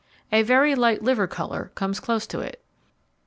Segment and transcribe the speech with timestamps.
[0.31, 2.63] A very light liver colour comes close it.